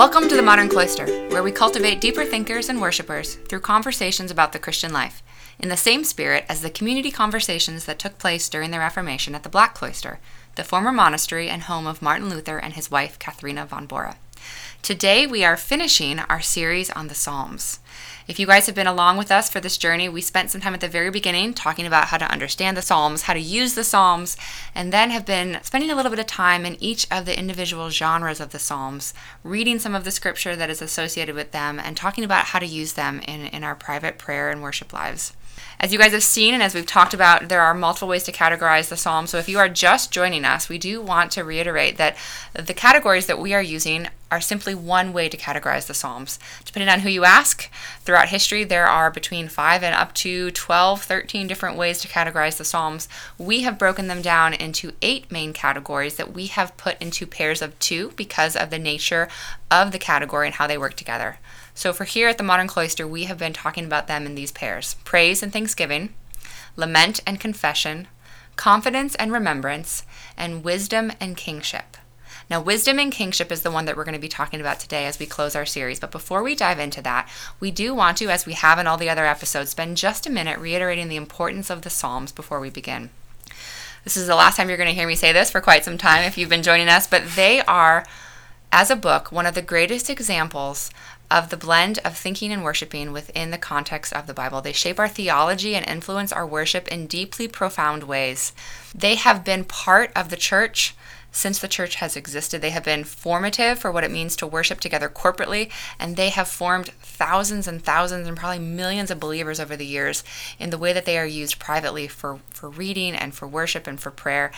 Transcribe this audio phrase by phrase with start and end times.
[0.00, 4.54] Welcome to the Modern Cloister, where we cultivate deeper thinkers and worshippers through conversations about
[4.54, 5.22] the Christian life,
[5.58, 9.42] in the same spirit as the community conversations that took place during the Reformation at
[9.42, 10.18] the Black Cloister,
[10.56, 14.16] the former monastery and home of Martin Luther and his wife, Katharina von Bora.
[14.80, 17.80] Today, we are finishing our series on the Psalms.
[18.30, 20.72] If you guys have been along with us for this journey, we spent some time
[20.72, 23.82] at the very beginning talking about how to understand the Psalms, how to use the
[23.82, 24.36] Psalms,
[24.72, 27.90] and then have been spending a little bit of time in each of the individual
[27.90, 31.96] genres of the Psalms, reading some of the scripture that is associated with them, and
[31.96, 35.32] talking about how to use them in, in our private prayer and worship lives.
[35.82, 38.32] As you guys have seen and as we've talked about, there are multiple ways to
[38.32, 39.26] categorize the psalm.
[39.26, 42.18] So if you are just joining us, we do want to reiterate that
[42.52, 46.38] the categories that we are using are simply one way to categorize the psalms.
[46.66, 47.70] Depending on who you ask,
[48.02, 52.58] throughout history there are between 5 and up to 12, 13 different ways to categorize
[52.58, 53.08] the psalms.
[53.38, 57.62] We have broken them down into 8 main categories that we have put into pairs
[57.62, 59.28] of 2 because of the nature
[59.70, 61.38] of the category and how they work together.
[61.80, 64.52] So, for here at the Modern Cloister, we have been talking about them in these
[64.52, 66.12] pairs praise and thanksgiving,
[66.76, 68.06] lament and confession,
[68.54, 70.02] confidence and remembrance,
[70.36, 71.96] and wisdom and kingship.
[72.50, 75.06] Now, wisdom and kingship is the one that we're going to be talking about today
[75.06, 75.98] as we close our series.
[75.98, 78.98] But before we dive into that, we do want to, as we have in all
[78.98, 82.68] the other episodes, spend just a minute reiterating the importance of the Psalms before we
[82.68, 83.08] begin.
[84.04, 85.96] This is the last time you're going to hear me say this for quite some
[85.96, 88.04] time if you've been joining us, but they are,
[88.72, 90.90] as a book, one of the greatest examples
[91.30, 94.60] of the blend of thinking and worshiping within the context of the Bible.
[94.60, 98.52] They shape our theology and influence our worship in deeply profound ways.
[98.94, 100.94] They have been part of the church
[101.32, 102.60] since the church has existed.
[102.60, 106.48] They have been formative for what it means to worship together corporately, and they have
[106.48, 110.24] formed thousands and thousands and probably millions of believers over the years
[110.58, 114.00] in the way that they are used privately for, for reading and for worship and
[114.00, 114.50] for prayer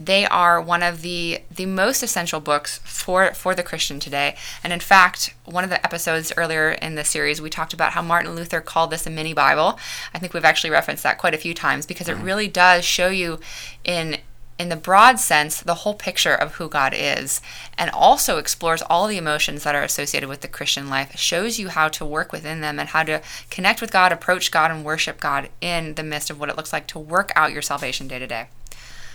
[0.00, 4.34] they are one of the the most essential books for for the Christian today.
[4.64, 8.00] And in fact, one of the episodes earlier in the series, we talked about how
[8.00, 9.78] Martin Luther called this a mini Bible.
[10.14, 12.24] I think we've actually referenced that quite a few times because it mm-hmm.
[12.24, 13.40] really does show you
[13.84, 14.18] in
[14.58, 17.40] in the broad sense the whole picture of who God is
[17.78, 21.68] and also explores all the emotions that are associated with the Christian life shows you
[21.68, 25.18] how to work within them and how to connect with God approach God and worship
[25.18, 28.18] God in the midst of what it looks like to work out your salvation day
[28.18, 28.48] to day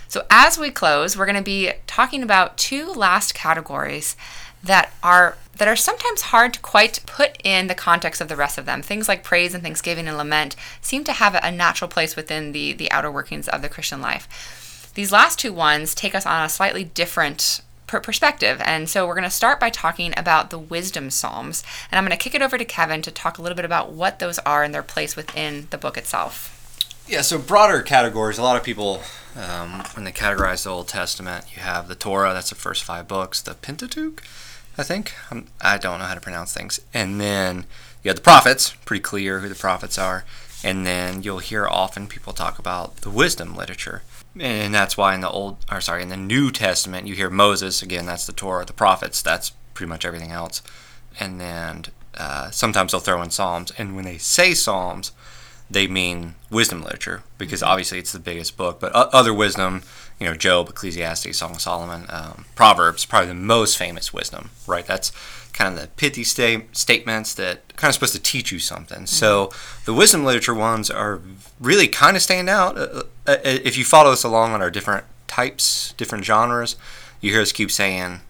[0.08, 4.16] so, as we close, we're going to be talking about two last categories
[4.62, 8.58] that are that are sometimes hard to quite put in the context of the rest
[8.58, 8.82] of them.
[8.82, 12.72] Things like praise and thanksgiving and lament seem to have a natural place within the
[12.72, 14.92] the outer workings of the Christian life.
[14.94, 18.60] These last two ones take us on a slightly different perspective.
[18.64, 21.62] And so we're going to start by talking about the wisdom psalms.
[21.90, 23.92] And I'm going to kick it over to Kevin to talk a little bit about
[23.92, 26.55] what those are and their place within the book itself.
[27.08, 28.36] Yeah, so broader categories.
[28.36, 29.00] A lot of people,
[29.36, 33.06] um, when they categorize the Old Testament, you have the Torah, that's the first five
[33.06, 34.24] books, the Pentateuch,
[34.76, 35.14] I think.
[35.30, 36.80] I'm, I do not know how to pronounce things.
[36.92, 37.66] And then
[38.02, 40.24] you have the prophets, pretty clear who the prophets are.
[40.64, 44.02] And then you'll hear often people talk about the wisdom literature.
[44.36, 47.82] And that's why in the Old, or sorry, in the New Testament, you hear Moses,
[47.82, 50.60] again, that's the Torah, the prophets, that's pretty much everything else.
[51.20, 51.84] And then
[52.16, 53.70] uh, sometimes they'll throw in Psalms.
[53.78, 55.12] And when they say Psalms,
[55.70, 58.78] they mean wisdom literature because obviously it's the biggest book.
[58.80, 59.82] But other wisdom,
[60.20, 64.86] you know, Job, Ecclesiastes, Song of Solomon, um, Proverbs, probably the most famous wisdom, right?
[64.86, 65.12] That's
[65.52, 68.98] kind of the pithy sta- statements that kind of supposed to teach you something.
[68.98, 69.06] Mm-hmm.
[69.06, 69.50] So
[69.84, 71.20] the wisdom literature ones are
[71.58, 72.78] really kind of stand out.
[72.78, 76.76] Uh, uh, uh, if you follow us along on our different types, different genres,
[77.20, 78.20] you hear us keep saying,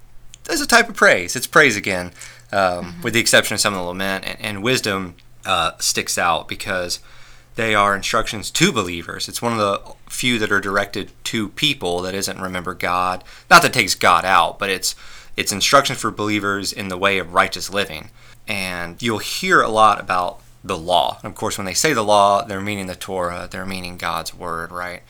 [0.45, 1.37] there's a type of praise.
[1.37, 2.13] It's praise again,
[2.53, 3.03] um, mm-hmm.
[3.03, 4.25] with the exception of some of the lament.
[4.25, 7.01] And, and wisdom uh, sticks out because–
[7.57, 9.29] they are instructions to believers.
[9.29, 13.25] It's one of the few that are directed to people that isn't remember God.
[13.51, 14.95] Not that takes God out, but it's
[15.37, 18.11] it's instructions for believers in the way of righteous living.
[18.49, 21.19] And you'll hear a lot about the law.
[21.23, 24.35] And of course, when they say the law, they're meaning the Torah, they're meaning God's
[24.35, 25.03] word, right?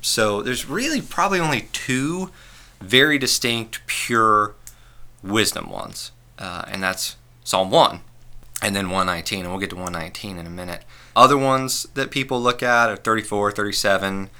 [0.00, 2.30] So there's really probably only two
[2.80, 4.54] very distinct, pure
[5.22, 8.00] wisdom ones, uh, and that's Psalm 1
[8.62, 10.84] and then 119, and we'll get to 119 in a minute.
[11.16, 14.30] Other ones that people look at are 34, 37,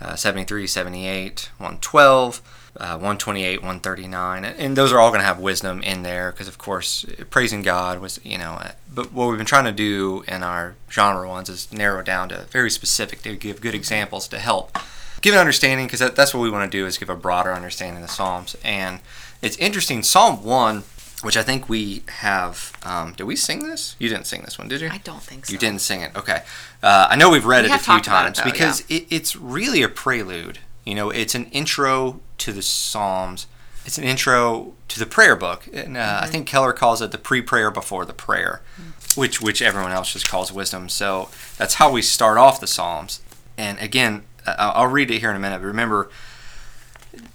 [0.00, 2.42] uh, 73, 78, 112,
[2.76, 6.58] uh, 128, 139, and those are all going to have wisdom in there because, of
[6.58, 8.52] course, praising God was, you know.
[8.52, 12.28] Uh, but what we've been trying to do in our genre ones is narrow down
[12.28, 14.78] to very specific to give good examples to help
[15.20, 17.52] give an understanding because that, that's what we want to do is give a broader
[17.52, 18.56] understanding of the Psalms.
[18.64, 19.00] And
[19.42, 20.02] it's interesting.
[20.02, 20.82] Psalm one
[21.22, 22.72] which I think we have.
[22.84, 23.96] Um, did we sing this?
[23.98, 24.88] You didn't sing this one, did you?
[24.90, 25.52] I don't think so.
[25.52, 26.16] You didn't sing it.
[26.16, 26.42] Okay.
[26.82, 28.98] Uh, I know we've read we it a few times it, though, because yeah.
[28.98, 30.58] it, it's really a prelude.
[30.84, 33.46] You know, it's an intro to the Psalms
[33.86, 36.24] it's an intro to the prayer book, and uh, mm-hmm.
[36.24, 39.20] I think Keller calls it the pre-prayer before the prayer, mm-hmm.
[39.20, 40.88] which which everyone else just calls wisdom.
[40.88, 43.20] So that's how we start off the Psalms.
[43.56, 45.60] And again, I'll read it here in a minute.
[45.60, 46.10] But remember,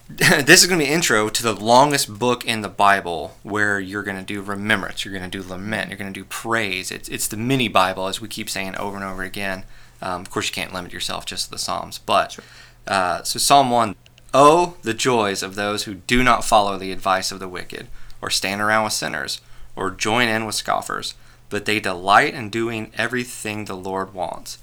[0.09, 4.03] this is going to be intro to the longest book in the Bible where you're
[4.03, 6.91] going to do remembrance, you're going to do lament, you're going to do praise.
[6.91, 9.63] It's, it's the mini Bible, as we keep saying over and over again.
[10.03, 11.97] Um, of course, you can't limit yourself just to the Psalms.
[11.97, 12.43] But sure.
[12.87, 13.95] uh, so, Psalm 1
[14.31, 17.87] Oh, the joys of those who do not follow the advice of the wicked,
[18.21, 19.41] or stand around with sinners,
[19.75, 21.15] or join in with scoffers,
[21.49, 24.59] but they delight in doing everything the Lord wants.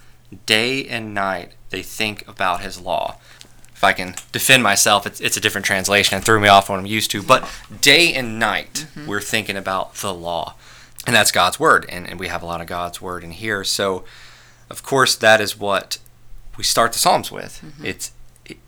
[0.46, 3.18] Day and night they think about his law
[3.82, 6.78] if I can defend myself, it's, it's a different translation and threw me off what
[6.78, 7.20] I'm used to.
[7.20, 7.50] But
[7.80, 9.08] day and night, mm-hmm.
[9.08, 10.54] we're thinking about the law.
[11.04, 11.86] And that's God's word.
[11.88, 13.64] And, and we have a lot of God's word in here.
[13.64, 14.04] So,
[14.70, 15.98] of course, that is what
[16.56, 17.60] we start the Psalms with.
[17.60, 17.84] Mm-hmm.
[17.84, 18.12] It's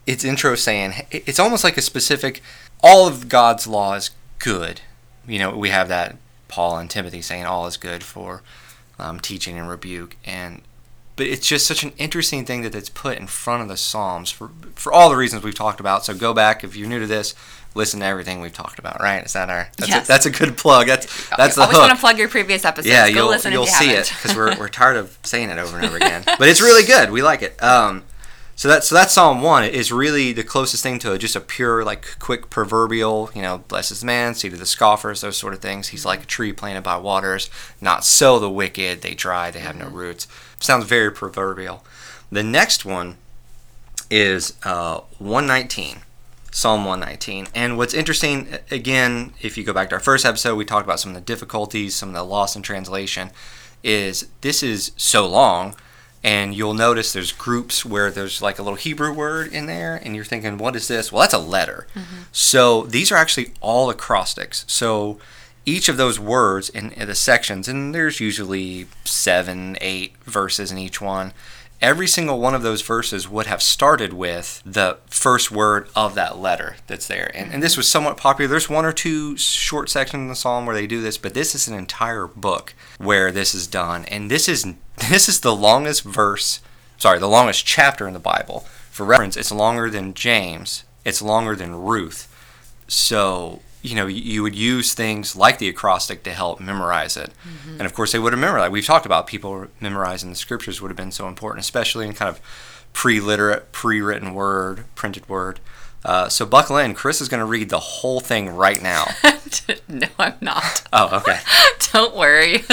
[0.05, 2.41] it's intro saying it's almost like a specific
[2.81, 4.09] all of God's law is
[4.39, 4.81] good.
[5.25, 6.17] You know, we have that
[6.49, 8.41] Paul and Timothy saying all is good for
[8.99, 10.61] um, teaching and rebuke, and
[11.15, 14.29] but it's just such an interesting thing that it's put in front of the Psalms
[14.29, 16.05] for for all the reasons we've talked about.
[16.05, 17.33] So go back if you're new to this,
[17.73, 18.99] listen to everything we've talked about.
[18.99, 19.23] Right?
[19.23, 19.69] Is that our?
[19.77, 20.05] That's, yes.
[20.05, 20.87] a, that's a good plug.
[20.87, 21.87] That's that's the always hook.
[21.87, 22.87] want to plug your previous episodes.
[22.87, 24.11] Yeah, go you'll you'll see haven't.
[24.11, 26.23] it because we're we're tired of saying it over and over again.
[26.25, 27.11] but it's really good.
[27.11, 27.61] We like it.
[27.63, 28.03] Um,
[28.55, 31.83] so that so that Psalm one is really the closest thing to just a pure
[31.83, 35.89] like quick proverbial, you know, blesses man, seed of the scoffers, those sort of things.
[35.89, 37.49] He's like a tree planted by waters,
[37.81, 39.95] not so the wicked, they dry, they have no mm-hmm.
[39.95, 40.27] roots.
[40.61, 41.83] Sounds very proverbial.
[42.31, 43.17] The next one
[44.09, 45.97] is uh, 119.
[46.51, 47.47] Psalm 119.
[47.53, 51.01] And what's interesting, again, if you go back to our first episode, we talked about
[51.01, 53.31] some of the difficulties, some of the loss in translation,
[53.83, 55.75] is this is so long
[56.25, 60.15] and you'll notice there's groups where there's like a little Hebrew word in there, and
[60.15, 61.11] you're thinking, what is this?
[61.11, 61.85] Well, that's a letter.
[61.93, 62.23] Mm-hmm.
[62.31, 64.65] So these are actually all acrostics.
[64.67, 65.19] So
[65.67, 70.79] each of those words in, in, the sections, and there's usually seven, eight verses in
[70.79, 71.31] each one.
[71.79, 76.39] Every single one of those verses would have started with the first word of that
[76.39, 77.29] letter that's there.
[77.35, 78.49] And, and this was somewhat popular.
[78.49, 81.53] There's one or two short sections in the psalm where they do this, but this
[81.53, 84.05] is an entire book where this is done.
[84.05, 84.65] And this is
[85.09, 86.61] this is the longest verse,
[86.97, 88.61] sorry, the longest chapter in the Bible.
[88.91, 92.31] For reference, it's longer than James, it's longer than Ruth.
[92.87, 97.31] So, you know, you would use things like the acrostic to help memorize it.
[97.47, 97.71] Mm-hmm.
[97.71, 98.71] And of course, they would have memorized.
[98.71, 102.29] We've talked about people memorizing the scriptures would have been so important, especially in kind
[102.29, 102.39] of
[102.93, 105.59] pre literate, pre written word, printed word.
[106.05, 106.93] Uh, so buckle in.
[106.93, 109.07] Chris is going to read the whole thing right now.
[109.89, 110.87] no, I'm not.
[110.93, 111.39] Oh, okay.
[111.91, 112.63] Don't worry.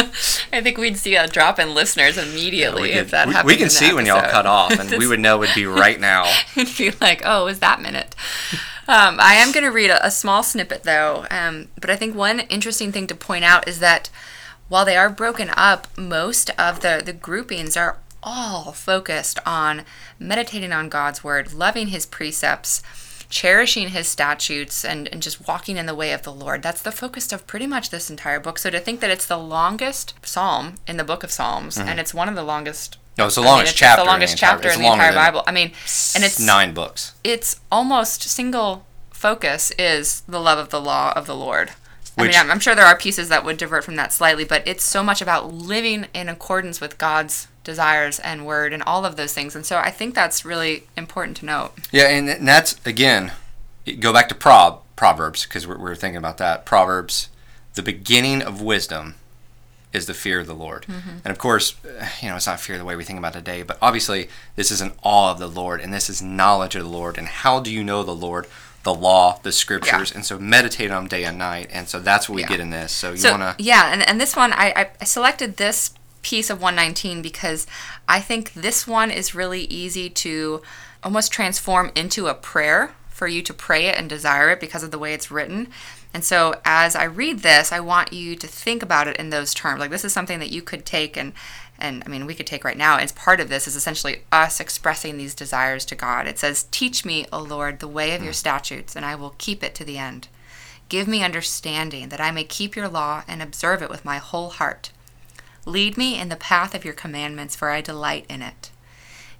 [0.52, 3.46] I think we'd see a drop in listeners immediately yeah, if that we, happened.
[3.46, 3.96] We can see episode.
[3.96, 6.30] when y'all cut off, and we would know it'd be right now.
[6.56, 8.14] it'd be like, oh, it was that minute.
[8.86, 12.14] Um, I am going to read a, a, small snippet though, um, but I think
[12.14, 14.10] one interesting thing to point out is that
[14.68, 19.84] while they are broken up, most of the the groupings are all focused on
[20.18, 22.82] meditating on God's word, loving His precepts
[23.32, 26.62] cherishing his statutes and, and just walking in the way of the Lord.
[26.62, 28.58] That's the focus of pretty much this entire book.
[28.58, 31.88] So to think that it's the longest psalm in the book of Psalms mm-hmm.
[31.88, 34.04] and it's one of the longest no, it's the longest I mean, it's chapter.
[34.04, 35.42] the longest in the chapter in the entire Bible.
[35.46, 35.72] I mean,
[36.14, 37.12] and it's nine books.
[37.22, 41.72] It's almost single focus is the love of the law of the Lord.
[42.16, 44.66] I mean, I'm, I'm sure there are pieces that would divert from that slightly, but
[44.66, 49.16] it's so much about living in accordance with God's desires and word and all of
[49.16, 49.54] those things.
[49.54, 51.72] And so I think that's really important to note.
[51.90, 53.32] Yeah, and that's again,
[54.00, 56.64] go back to prob proverbs because we're, we're thinking about that.
[56.64, 57.28] Proverbs,
[57.74, 59.16] the beginning of wisdom
[59.92, 60.86] is the fear of the Lord.
[60.86, 61.18] Mm-hmm.
[61.24, 61.74] And of course,
[62.22, 64.80] you know, it's not fear the way we think about today, but obviously this is
[64.80, 67.18] an awe of the Lord and this is knowledge of the Lord.
[67.18, 68.46] And how do you know the Lord?
[68.84, 70.16] The law, the scriptures, yeah.
[70.16, 71.68] and so meditate on them day and night.
[71.70, 72.48] And so that's what we yeah.
[72.48, 72.90] get in this.
[72.90, 73.62] So you so, want to.
[73.62, 77.66] Yeah, and, and this one, I, I selected this piece of 119 because
[78.08, 80.62] I think this one is really easy to
[81.02, 84.90] almost transform into a prayer for you to pray it and desire it because of
[84.90, 85.68] the way it's written.
[86.14, 89.54] And so as I read this, I want you to think about it in those
[89.54, 89.80] terms.
[89.80, 91.32] Like this is something that you could take and
[91.78, 92.98] and I mean we could take right now.
[92.98, 96.26] As part of this is essentially us expressing these desires to God.
[96.26, 98.36] It says, "Teach me, O Lord, the way of your hmm.
[98.36, 100.28] statutes, and I will keep it to the end.
[100.88, 104.50] Give me understanding that I may keep your law and observe it with my whole
[104.50, 104.90] heart."
[105.64, 108.70] Lead me in the path of your commandments, for I delight in it.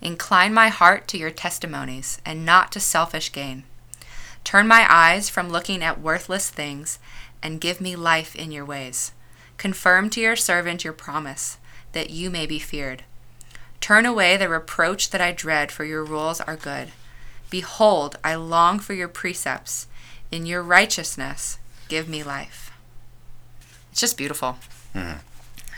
[0.00, 3.64] Incline my heart to your testimonies, and not to selfish gain.
[4.44, 6.98] Turn my eyes from looking at worthless things,
[7.42, 9.12] and give me life in your ways.
[9.56, 11.58] Confirm to your servant your promise,
[11.92, 13.04] that you may be feared.
[13.80, 16.92] Turn away the reproach that I dread, for your rules are good.
[17.50, 19.86] Behold, I long for your precepts.
[20.30, 22.72] In your righteousness, give me life.
[23.90, 24.58] It's just beautiful.
[24.94, 25.18] Mhm.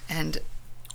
[0.09, 0.39] And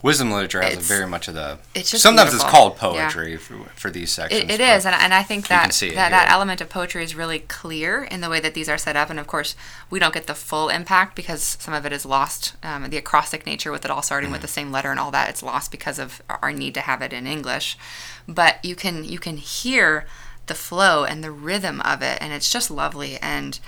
[0.02, 1.58] Wisdom literature has a very much of the.
[1.76, 2.48] it's just sometimes beautiful.
[2.48, 3.08] it's called Yeah.
[3.10, 4.44] poetry for, for these sections.
[4.44, 7.40] It, it is, and, and I think that that, that element of poetry is really
[7.40, 9.10] clear in the way that these are set up.
[9.10, 9.58] And of course,
[9.90, 12.54] we don't get the full impact because some of it is lost.
[12.64, 14.34] Um, the acrostic nature with it all starting Mm-hmm.
[14.36, 17.02] with the same letter and all that, it's lost because of our need to have
[17.02, 17.78] it in English.
[18.26, 20.06] But you can you can hear
[20.46, 23.18] the flow and the rhythm of it, and it's just lovely.
[23.18, 23.60] And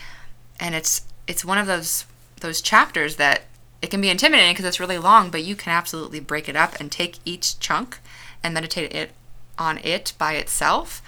[0.62, 2.06] and it's it's one of those
[2.40, 3.42] those chapters that
[3.82, 6.80] it can be intimidating because it's really long, but you can absolutely break it up
[6.80, 8.00] and take each chunk
[8.44, 9.12] and meditate it
[9.58, 11.02] on it by itself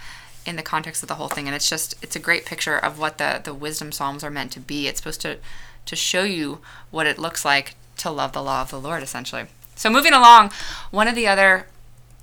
[0.46, 1.46] in the context of the whole thing.
[1.46, 4.52] And it's just it's a great picture of what the the wisdom psalms are meant
[4.52, 4.88] to be.
[4.88, 5.38] It's supposed to
[5.86, 9.46] to show you what it looks like to love the law of the Lord, essentially.
[9.76, 10.50] So moving along,
[10.90, 11.66] one of the other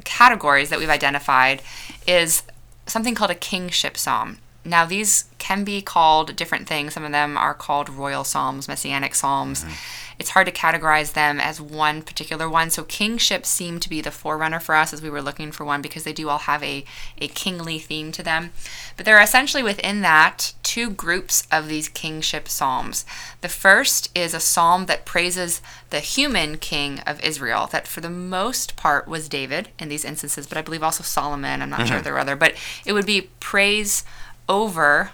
[0.04, 1.62] categories that we've identified
[2.08, 2.44] is
[2.88, 4.40] something called a kingship psalm.
[4.64, 6.94] Now, these can be called different things.
[6.94, 9.64] Some of them are called royal psalms, messianic psalms.
[9.64, 9.74] Mm-hmm.
[10.22, 12.70] It's hard to categorize them as one particular one.
[12.70, 15.82] So, kingship seemed to be the forerunner for us as we were looking for one
[15.82, 16.86] because they do all have a,
[17.18, 18.52] a kingly theme to them.
[18.96, 23.04] But there are essentially within that two groups of these kingship psalms.
[23.42, 25.60] The first is a psalm that praises
[25.90, 30.46] the human king of Israel, that for the most part was David in these instances,
[30.46, 31.64] but I believe also Solomon.
[31.64, 32.54] I'm not sure if there were other, but
[32.86, 34.04] it would be praise
[34.48, 35.14] over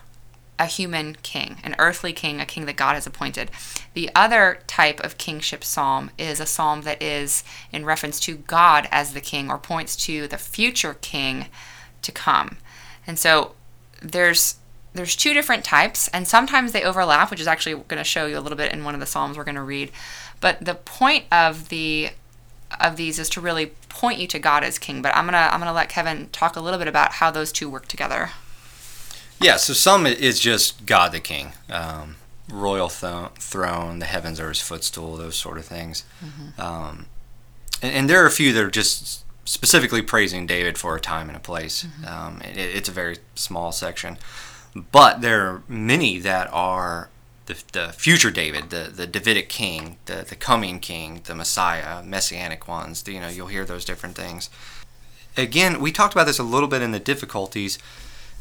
[0.59, 3.51] a human king, an earthly king, a king that God has appointed.
[3.93, 8.87] The other type of kingship psalm is a psalm that is in reference to God
[8.91, 11.47] as the king or points to the future king
[12.01, 12.57] to come.
[13.05, 13.53] And so
[14.01, 14.55] there's
[14.93, 18.39] there's two different types and sometimes they overlap, which is actually going to show you
[18.39, 19.91] a little bit in one of the psalms we're going to read.
[20.39, 22.09] But the point of the
[22.79, 25.01] of these is to really point you to God as king.
[25.03, 27.29] But I'm going to I'm going to let Kevin talk a little bit about how
[27.29, 28.31] those two work together.
[29.39, 32.15] Yeah, so some is just God the King, um,
[32.51, 36.03] royal th- throne, the heavens are his footstool, those sort of things.
[36.57, 37.05] Um,
[37.81, 41.29] and, and there are a few that are just specifically praising David for a time
[41.29, 41.85] and a place.
[42.05, 44.17] Um, it, it's a very small section.
[44.91, 47.09] But there are many that are
[47.45, 52.67] the, the future David, the, the Davidic king, the, the coming king, the Messiah, messianic
[52.67, 53.07] ones.
[53.07, 54.49] You know, you'll hear those different things.
[55.35, 57.77] Again, we talked about this a little bit in the difficulties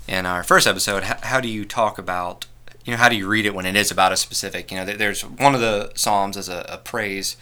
[0.08, 1.04] in our first episode.
[1.04, 2.46] How, how do you talk about,
[2.84, 4.84] you know, how do you read it when it is about a specific, you know,
[4.84, 7.36] there's one of the Psalms as a, a praise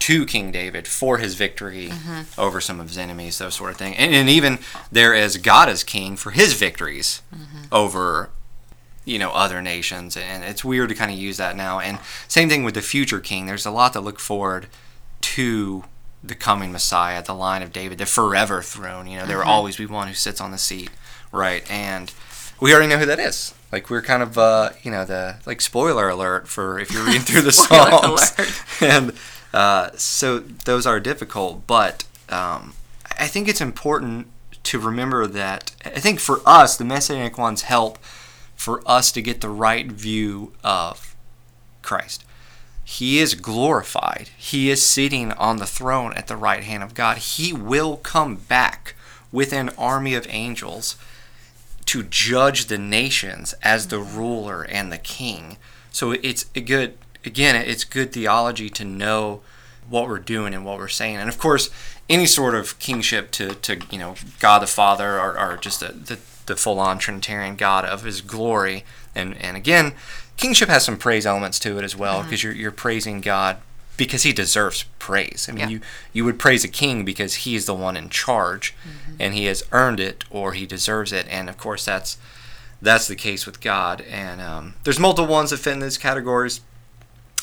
[0.00, 2.40] to King David for his victory mm-hmm.
[2.40, 3.94] over some of his enemies, those sort of thing.
[3.96, 4.58] And, and even
[4.90, 7.64] there is God as king for his victories mm-hmm.
[7.70, 8.30] over
[9.04, 11.98] you know other nations and it's weird to kind of use that now and
[12.28, 14.66] same thing with the future king there's a lot to look forward
[15.22, 15.84] to
[16.22, 19.76] the coming messiah the line of david the forever throne you know there will always
[19.76, 20.90] be one who sits on the seat
[21.32, 21.68] right?
[21.70, 22.12] And
[22.60, 23.54] we already know who that is.
[23.72, 27.22] Like we're kind of uh you know the like spoiler alert for if you're reading
[27.22, 28.32] through the psalms.
[28.80, 29.12] and
[29.52, 32.74] uh, so those are difficult but um,
[33.18, 34.28] i think it's important
[34.62, 37.98] to remember that i think for us the messianic ones help
[38.54, 41.10] for us to get the right view of
[41.82, 42.24] Christ.
[42.90, 44.30] He is glorified.
[44.36, 47.18] He is sitting on the throne at the right hand of God.
[47.18, 48.96] He will come back
[49.30, 50.96] with an army of angels
[51.86, 55.56] to judge the nations as the ruler and the king.
[55.92, 59.42] So it's a good again, it's good theology to know
[59.88, 61.18] what we're doing and what we're saying.
[61.18, 61.70] And of course,
[62.08, 65.92] any sort of kingship to, to you know, God the Father or, or just a,
[65.92, 68.84] the, the full on Trinitarian God of his glory.
[69.14, 69.92] And, and again,
[70.40, 73.58] kingship has some praise elements to it as well because you're, you're praising God
[73.96, 75.46] because he deserves praise.
[75.48, 75.68] I mean, Yeah.
[75.68, 75.80] you,
[76.14, 78.74] you would praise a king because he is the one in charge
[79.18, 81.26] and he has earned it or he deserves it.
[81.28, 82.16] And of course, that's
[82.82, 84.00] that's the case with God.
[84.10, 86.62] And um, there's multiple ones that fit in these categories.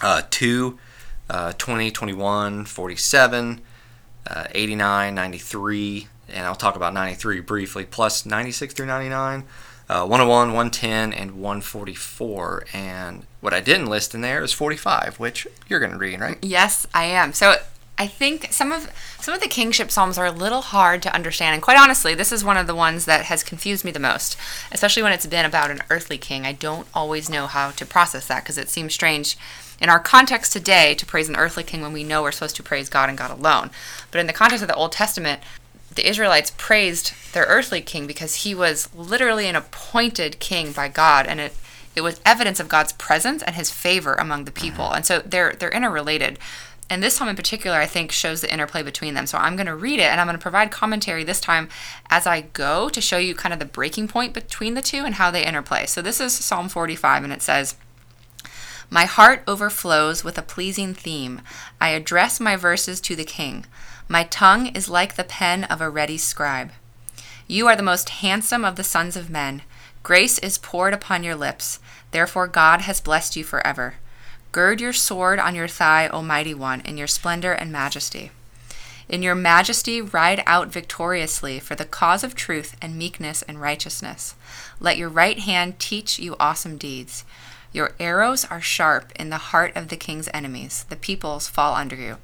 [0.01, 0.77] Uh, 2,
[1.29, 3.61] uh, 20, 21, 47,
[4.29, 9.43] uh, 89, 93, and I'll talk about 93 briefly, plus 96 through 99,
[9.89, 12.65] uh, 101, 110, and 144.
[12.73, 16.37] And what I didn't list in there is 45, which you're going to read, right?
[16.41, 17.33] Yes, I am.
[17.33, 17.55] So
[17.97, 21.55] I think some of some of the kingship psalms are a little hard to understand,
[21.55, 24.37] and quite honestly, this is one of the ones that has confused me the most,
[24.71, 26.45] especially when it's been about an earthly king.
[26.45, 29.35] I don't always know how to process that because it seems strange
[29.81, 32.63] in our context today to praise an earthly king when we know we're supposed to
[32.63, 33.71] praise God and God alone.
[34.11, 35.41] But in the context of the Old Testament,
[35.97, 41.27] the Israelites praised their earthly king because he was literally an appointed king by God,
[41.27, 41.53] and it
[41.97, 44.93] it was evidence of God's presence and His favor among the people.
[44.93, 46.37] And so they're they're interrelated.
[46.89, 49.25] and this psalm in particular, I think, shows the interplay between them.
[49.27, 51.67] So I'm going to read it and I'm going to provide commentary this time
[52.09, 55.15] as I go to show you kind of the breaking point between the two and
[55.15, 55.85] how they interplay.
[55.85, 57.75] So this is Psalm 45, and it says,
[58.89, 61.41] My heart overflows with a pleasing theme.
[61.81, 63.65] I address my verses to the king.
[64.09, 66.71] My tongue is like the pen of a ready scribe.
[67.45, 69.63] You are the most handsome of the sons of men.
[70.01, 71.79] Grace is poured upon your lips.
[72.11, 73.95] Therefore, God has blessed you forever.
[74.53, 78.31] Gird your sword on your thigh, O mighty one, in your splendor and majesty.
[79.09, 84.35] In your majesty, ride out victoriously for the cause of truth and meekness and righteousness.
[84.79, 87.25] Let your right hand teach you awesome deeds.
[87.73, 90.85] Your arrows are sharp in the heart of the king's enemies.
[90.87, 92.17] The peoples fall under you.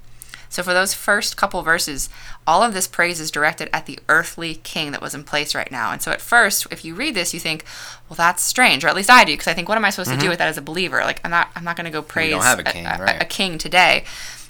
[0.53, 2.09] So, for those first couple verses,
[2.45, 5.71] all of this praise is directed at the earthly king that was in place right
[5.71, 5.91] now.
[5.91, 7.65] And so, at first, if you read this, you think,
[8.07, 10.11] well, that's strange, or at least I do, because I think, what am I supposed
[10.11, 10.19] mm-hmm.
[10.19, 10.99] to do with that as a believer?
[10.99, 13.15] Like, I'm not, I'm not going to go praise a king, a, right.
[13.19, 14.03] a, a king today.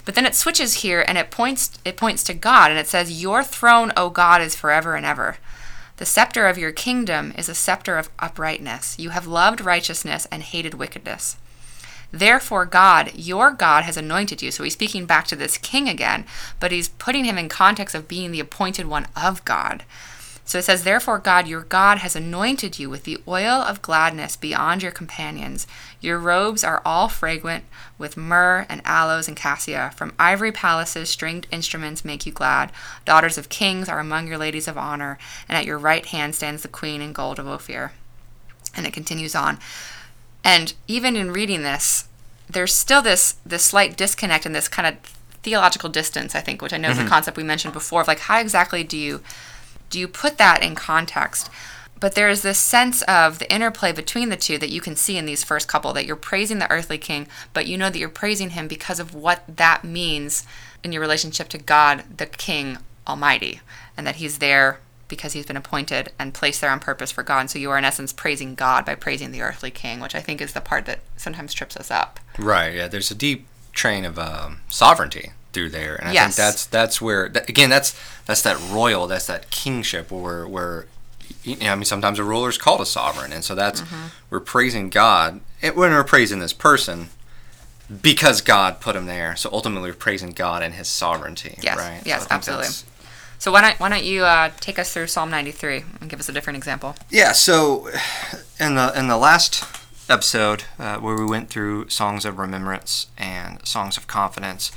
[0.04, 3.22] But then it switches here and it points it points to God and it says,
[3.22, 5.38] Your throne, O God, is forever and ever.
[5.96, 8.98] The scepter of your kingdom is a scepter of uprightness.
[8.98, 11.38] You have loved righteousness and hated wickedness.
[12.14, 14.52] Therefore, God, your God, has anointed you.
[14.52, 16.24] So he's speaking back to this king again,
[16.60, 19.82] but he's putting him in context of being the appointed one of God.
[20.44, 24.36] So it says, Therefore, God, your God, has anointed you with the oil of gladness
[24.36, 25.66] beyond your companions.
[26.00, 27.64] Your robes are all fragrant
[27.98, 29.90] with myrrh and aloes and cassia.
[29.96, 32.70] From ivory palaces, stringed instruments make you glad.
[33.04, 35.18] Daughters of kings are among your ladies of honor,
[35.48, 37.90] and at your right hand stands the queen in gold of Ophir.
[38.76, 39.58] And it continues on.
[40.44, 42.08] And even in reading this,
[42.48, 44.96] there's still this this slight disconnect and this kind of
[45.42, 46.92] theological distance, I think, which I know mm-hmm.
[46.92, 47.10] is a mm-hmm.
[47.10, 49.22] concept we mentioned before of like how exactly do you
[49.90, 51.50] do you put that in context?
[52.00, 55.16] But there is this sense of the interplay between the two that you can see
[55.16, 58.08] in these first couple that you're praising the earthly king, but you know that you're
[58.08, 60.44] praising him because of what that means
[60.82, 63.60] in your relationship to God, the King Almighty,
[63.96, 67.40] and that he's there because he's been appointed and placed there on purpose for God.
[67.40, 70.20] And so you are, in essence, praising God by praising the earthly king, which I
[70.20, 72.20] think is the part that sometimes trips us up.
[72.38, 72.74] Right.
[72.74, 72.88] Yeah.
[72.88, 76.24] There's a deep train of um, sovereignty through there, and I yes.
[76.24, 80.86] think that's that's where that, again that's that's that royal, that's that kingship where where
[81.42, 84.06] you know, I mean, sometimes a ruler is called a sovereign, and so that's mm-hmm.
[84.30, 87.08] we're praising God when we're praising this person
[88.02, 89.36] because God put him there.
[89.36, 91.58] So ultimately, we're praising God and His sovereignty.
[91.62, 91.78] Yes.
[91.78, 92.02] Right.
[92.04, 92.22] Yes.
[92.22, 92.68] So absolutely.
[93.44, 96.30] So why don't why don't you uh, take us through Psalm 93 and give us
[96.30, 96.96] a different example?
[97.10, 97.32] Yeah.
[97.32, 97.90] So
[98.58, 99.62] in the in the last
[100.08, 104.72] episode uh, where we went through songs of remembrance and songs of confidence,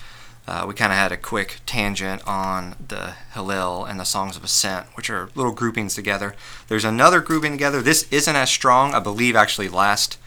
[0.49, 4.43] uh, we kind of had a quick tangent on the Hallel and the songs of
[4.43, 6.35] ascent, which are little groupings together.
[6.67, 7.81] There's another grouping together.
[7.81, 8.93] This isn't as strong.
[8.93, 10.17] I believe actually last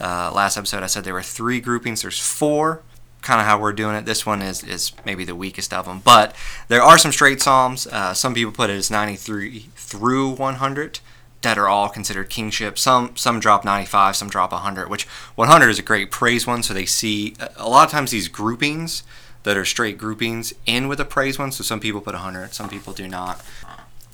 [0.00, 2.00] uh, last episode I said there were three groupings.
[2.00, 2.80] There's four
[3.26, 4.06] kind of how we're doing it.
[4.06, 6.00] This one is, is maybe the weakest of them.
[6.04, 6.34] But
[6.68, 7.86] there are some straight Psalms.
[7.88, 11.00] Uh, some people put it as 93 through 100
[11.42, 12.78] that are all considered kingship.
[12.78, 16.62] Some some drop 95, some drop 100, which 100 is a great praise one.
[16.62, 19.02] So they see a lot of times these groupings
[19.42, 21.50] that are straight groupings in with a praise one.
[21.50, 23.44] So some people put 100, some people do not.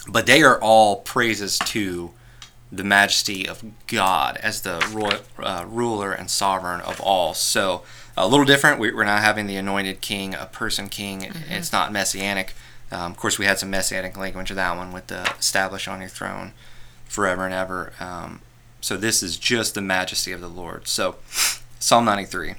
[0.09, 2.13] But they are all praises to
[2.73, 7.35] the majesty of God as the royal, uh, ruler and sovereign of all.
[7.35, 7.83] So
[8.17, 8.81] a little different.
[8.81, 11.21] We, are not having the anointed king, a person king.
[11.21, 11.53] Mm-hmm.
[11.53, 12.55] It's not messianic.
[12.91, 16.01] Um, of course, we had some messianic language of that one with the establish on
[16.01, 16.53] your throne
[17.05, 17.93] forever and ever.
[18.01, 18.41] Um,
[18.81, 20.89] so this is just the majesty of the Lord.
[20.89, 21.17] So
[21.79, 22.55] Psalm 93.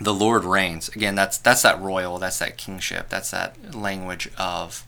[0.00, 0.88] The Lord reigns.
[0.90, 4.86] Again, that's that's that royal, that's that kingship, that's that language of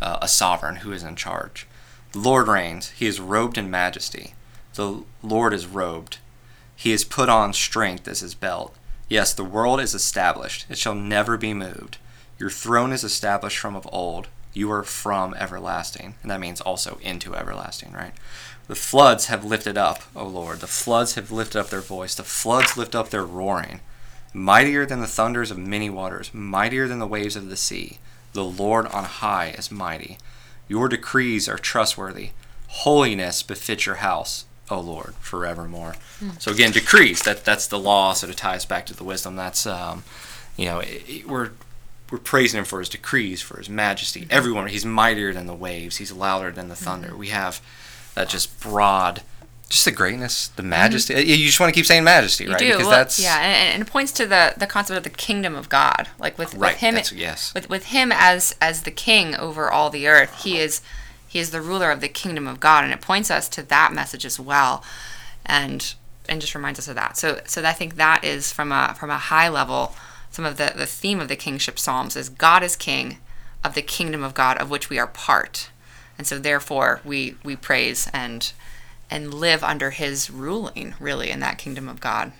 [0.00, 1.66] uh, a sovereign who is in charge.
[2.14, 2.90] Lord reigns.
[2.90, 4.34] He is robed in majesty.
[4.74, 6.18] The Lord is robed.
[6.76, 8.74] He has put on strength as his belt.
[9.08, 11.98] Yes, the world is established, it shall never be moved.
[12.38, 14.28] Your throne is established from of old.
[14.52, 16.14] You are from everlasting.
[16.22, 18.12] And that means also into everlasting, right?
[18.66, 20.60] The floods have lifted up, O Lord.
[20.60, 22.14] The floods have lifted up their voice.
[22.14, 23.80] The floods lift up their roaring.
[24.32, 27.98] Mightier than the thunders of many waters, mightier than the waves of the sea.
[28.32, 30.18] The Lord on high is mighty.
[30.68, 32.30] Your decrees are trustworthy.
[32.68, 34.46] Holiness befits your house.
[34.70, 35.96] O Lord, forevermore.
[36.20, 36.40] Mm.
[36.40, 37.22] So again, decrees.
[37.22, 38.14] That that's the law.
[38.14, 39.36] So it ties back to the wisdom.
[39.36, 40.04] That's um,
[40.56, 41.50] you know, it, it, we're
[42.10, 44.20] we're praising him for his decrees, for his majesty.
[44.20, 44.32] Mm-hmm.
[44.32, 45.96] Everyone, he's mightier than the waves.
[45.98, 47.08] He's louder than the thunder.
[47.08, 47.18] Mm-hmm.
[47.18, 47.60] We have
[48.14, 49.22] that just broad,
[49.68, 51.14] just the greatness, the majesty.
[51.14, 51.28] Mm-hmm.
[51.28, 52.58] You just want to keep saying majesty, you right?
[52.58, 52.66] Do.
[52.66, 55.54] Because well, that's yeah, and, and, it points to the the concept of the kingdom
[55.54, 56.72] of God, like with, right.
[56.72, 57.18] with him.
[57.18, 57.52] yes.
[57.54, 60.80] With with him as as the king over all the earth, he is
[61.26, 63.92] he is the ruler of the kingdom of God, and it points us to that
[63.92, 64.84] message as well,
[65.44, 65.94] and
[66.28, 67.16] and just reminds us of that.
[67.16, 69.94] So so I think that is from a from a high level
[70.34, 73.18] some of the, the theme of the kingship psalms is God is king
[73.62, 75.70] of the kingdom of God of which we are part.
[76.18, 78.52] And so therefore we we praise and
[79.14, 82.32] and live under his ruling really in that kingdom of God.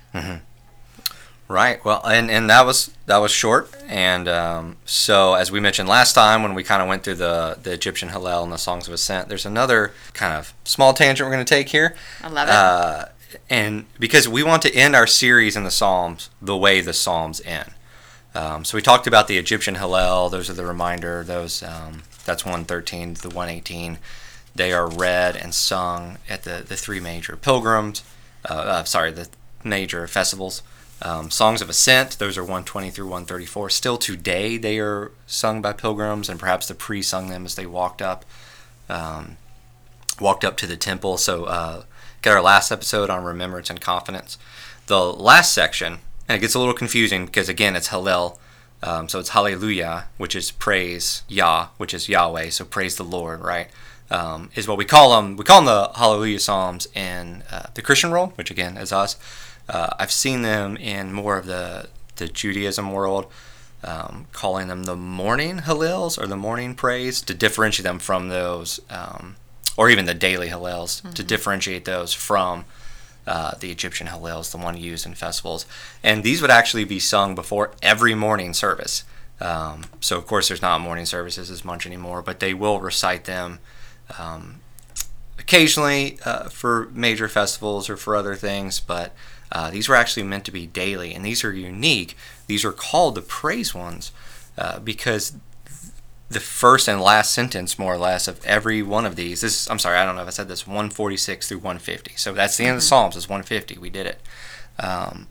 [1.47, 1.83] Right.
[1.85, 6.15] Well, and, and that was that was short, and um, so as we mentioned last
[6.15, 8.95] time when we kind of went through the the Egyptian Hallel and the Songs of
[8.95, 11.95] Ascent, there's another kind of small tangent we're going to take here.
[12.23, 12.55] I love it.
[12.55, 13.05] Uh,
[13.51, 17.43] and because we want to end our series in the Psalms the way the Psalms
[17.45, 17.71] end.
[18.35, 20.31] Um, so we talked about the Egyptian Hallel.
[20.31, 21.23] Those are the reminder.
[21.23, 23.99] Those um, that's 113 to the 118.
[24.55, 28.03] They are read and sung at the, the three major pilgrims.
[28.49, 29.29] Uh, uh, sorry, the
[29.65, 30.63] major festivals.
[31.03, 32.19] Um, Songs of Ascent.
[32.19, 33.71] Those are 120 through 134.
[33.71, 37.67] Still today, they are sung by pilgrims, and perhaps the priests sung them as they
[37.67, 38.25] walked up,
[38.89, 39.37] um,
[40.21, 41.17] walked up to the temple.
[41.17, 41.83] So uh,
[42.23, 44.39] get our last episode on remembrance and confidence.
[44.87, 48.39] The last section, and it gets a little confusing because again it's Hallel,
[48.83, 53.41] um, so it's Hallelujah, which is praise Yah, which is Yahweh, so praise the Lord,
[53.41, 53.69] right?
[54.11, 55.37] Um, is what we call them.
[55.37, 59.17] We call them the Hallelujah Psalms in uh, the Christian world, which again is us.
[59.69, 63.27] Uh, I've seen them in more of the the Judaism world,
[63.83, 68.81] um, calling them the morning Hallels or the morning praise to differentiate them from those,
[68.91, 69.37] um,
[69.77, 72.65] or even the daily Hallels to differentiate those from
[73.27, 75.67] uh, the Egyptian Hallels, the one used in festivals.
[76.03, 79.05] And these would actually be sung before every morning service.
[79.41, 83.25] Um, so, of course, there's not morning services as much anymore, but they will recite
[83.25, 83.59] them
[84.19, 84.61] um,
[85.39, 88.81] occasionally uh, for major festivals or for other things.
[88.81, 89.15] But
[89.53, 92.17] uh, these were actually meant to be daily, and these are unique.
[92.47, 94.13] These are called the praise ones
[94.59, 95.37] uh, because
[96.29, 99.41] the first and last sentence, more or less, of every one of these.
[99.41, 100.67] This, I'm sorry, I don't know if I said this.
[100.67, 102.15] 146 through 150.
[102.17, 103.17] So that's the end of the Psalms.
[103.17, 103.79] Is 150.
[103.79, 104.21] We did it.
[104.79, 105.29] Um,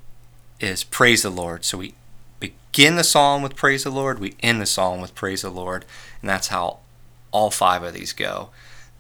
[0.60, 1.66] is praise the Lord.
[1.66, 1.94] So we
[2.40, 4.20] begin the psalm with praise the Lord.
[4.20, 5.86] We end the psalm with praise the Lord,
[6.22, 6.80] and that's how
[7.32, 8.50] all five of these go.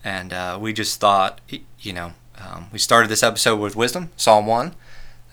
[0.03, 1.39] And uh, we just thought,
[1.79, 4.75] you know, um, we started this episode with wisdom, Psalm one.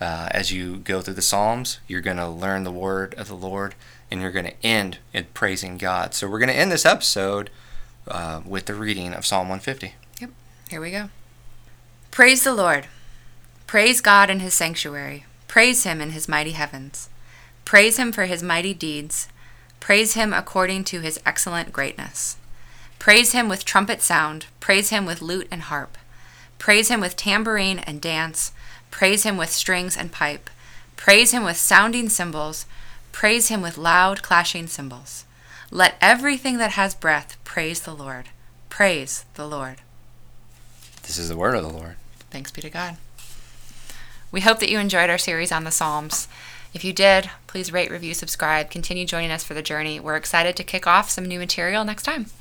[0.00, 3.34] Uh, as you go through the Psalms, you're going to learn the word of the
[3.34, 3.74] Lord
[4.10, 6.14] and you're going to end in praising God.
[6.14, 7.50] So we're going to end this episode
[8.08, 9.94] uh, with the reading of Psalm 150.
[10.20, 10.30] Yep.
[10.70, 11.10] Here we go.
[12.10, 12.86] Praise the Lord.
[13.66, 15.26] Praise God in his sanctuary.
[15.46, 17.08] Praise him in his mighty heavens.
[17.64, 19.28] Praise him for his mighty deeds.
[19.78, 22.36] Praise him according to his excellent greatness.
[23.00, 24.46] Praise him with trumpet sound.
[24.60, 25.96] Praise him with lute and harp.
[26.58, 28.52] Praise him with tambourine and dance.
[28.90, 30.50] Praise him with strings and pipe.
[30.96, 32.66] Praise him with sounding cymbals.
[33.10, 35.24] Praise him with loud clashing cymbals.
[35.70, 38.26] Let everything that has breath praise the Lord.
[38.68, 39.76] Praise the Lord.
[41.02, 41.96] This is the word of the Lord.
[42.30, 42.98] Thanks be to God.
[44.30, 46.28] We hope that you enjoyed our series on the Psalms.
[46.74, 48.70] If you did, please rate, review, subscribe.
[48.70, 49.98] Continue joining us for the journey.
[49.98, 52.26] We're excited to kick off some new material next time.